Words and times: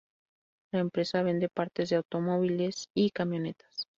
La 0.71 0.79
empresa 0.79 1.21
vende 1.21 1.47
partes 1.47 1.91
de 1.91 1.97
automóviles 1.97 2.89
y 2.95 3.11
camionetas. 3.11 3.87